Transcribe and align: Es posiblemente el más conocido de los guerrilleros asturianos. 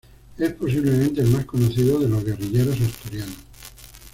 Es 0.39 0.53
posiblemente 0.53 1.21
el 1.21 1.27
más 1.27 1.45
conocido 1.45 1.99
de 1.99 2.09
los 2.09 2.23
guerrilleros 2.25 2.81
asturianos. 2.81 3.37